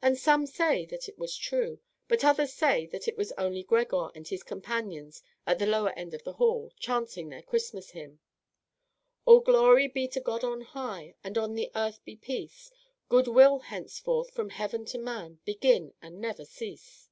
[0.00, 4.10] And some say that it was true; but others say that it was only Gregor
[4.14, 8.20] and his companions at the lower end of the hall, chanting their Christmas hymn:
[9.24, 12.70] All glory be to God on high, And on the earth be peace!
[13.08, 17.08] Good will, henceforth, from heaven to man, Begin and never cease.